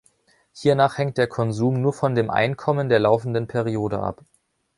[0.55, 4.25] Hiernach hängt der Konsum nur von dem Einkommen der laufenden Periode ab.